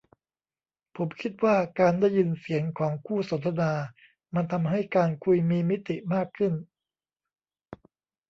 [0.95, 3.71] ผมคิดว่าการได้ยินเสียงของคู่สนทนา
[4.35, 6.53] มันทำให้การคุยมีมิติมากขึ้น